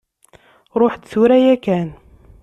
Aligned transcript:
Ṛuḥ-d 0.79 1.03
tura 1.11 1.37
yakkan! 1.43 1.89